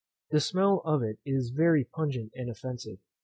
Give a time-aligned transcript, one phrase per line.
[0.31, 2.97] The smell of it is very pungent and offensive.